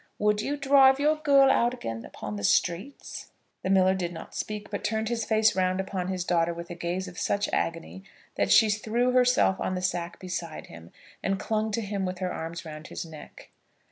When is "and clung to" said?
11.21-11.81